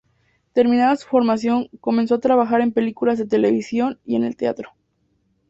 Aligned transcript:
Terminada 0.53 0.95
su 0.95 1.07
formación 1.07 1.67
comenzó 1.79 2.15
a 2.15 2.19
trabajar 2.19 2.61
en 2.61 2.71
películas 2.71 3.19
de 3.19 3.27
televisión 3.27 3.99
y 4.03 4.15
en 4.15 4.23
el 4.23 4.35
teatro. 4.35 4.71